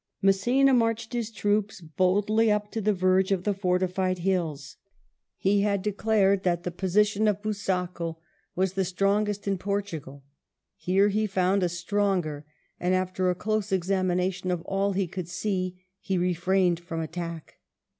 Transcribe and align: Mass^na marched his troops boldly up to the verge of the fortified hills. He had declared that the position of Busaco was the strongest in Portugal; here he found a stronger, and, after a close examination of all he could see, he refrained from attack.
Mass^na 0.23 0.75
marched 0.75 1.13
his 1.13 1.29
troops 1.29 1.79
boldly 1.79 2.51
up 2.51 2.71
to 2.71 2.81
the 2.81 2.91
verge 2.91 3.31
of 3.31 3.43
the 3.43 3.53
fortified 3.53 4.17
hills. 4.17 4.77
He 5.37 5.61
had 5.61 5.83
declared 5.83 6.41
that 6.41 6.63
the 6.63 6.71
position 6.71 7.27
of 7.27 7.43
Busaco 7.43 8.17
was 8.55 8.73
the 8.73 8.83
strongest 8.83 9.47
in 9.47 9.59
Portugal; 9.59 10.23
here 10.75 11.09
he 11.09 11.27
found 11.27 11.61
a 11.61 11.69
stronger, 11.69 12.47
and, 12.79 12.95
after 12.95 13.29
a 13.29 13.35
close 13.35 13.71
examination 13.71 14.49
of 14.49 14.63
all 14.63 14.93
he 14.93 15.05
could 15.05 15.29
see, 15.29 15.85
he 15.99 16.17
refrained 16.17 16.79
from 16.79 16.99
attack. 16.99 17.59